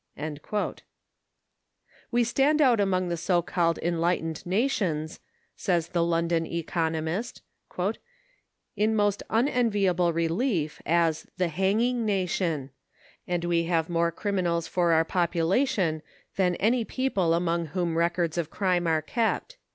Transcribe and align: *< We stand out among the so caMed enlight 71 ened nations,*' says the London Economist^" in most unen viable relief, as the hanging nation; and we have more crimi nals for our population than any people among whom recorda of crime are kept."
*< 0.67 2.11
We 2.11 2.23
stand 2.23 2.59
out 2.59 2.79
among 2.81 3.09
the 3.09 3.17
so 3.17 3.43
caMed 3.43 3.77
enlight 3.83 4.17
71 4.17 4.17
ened 4.33 4.45
nations,*' 4.47 5.19
says 5.55 5.89
the 5.89 6.03
London 6.03 6.43
Economist^" 6.45 7.41
in 8.75 8.95
most 8.95 9.21
unen 9.31 9.69
viable 9.69 10.11
relief, 10.11 10.81
as 10.87 11.27
the 11.37 11.49
hanging 11.49 12.03
nation; 12.03 12.71
and 13.27 13.45
we 13.45 13.65
have 13.65 13.89
more 13.89 14.11
crimi 14.11 14.41
nals 14.41 14.67
for 14.67 14.91
our 14.91 15.05
population 15.05 16.01
than 16.35 16.55
any 16.55 16.83
people 16.83 17.35
among 17.35 17.67
whom 17.67 17.93
recorda 17.93 18.39
of 18.39 18.49
crime 18.49 18.87
are 18.87 19.03
kept." 19.03 19.57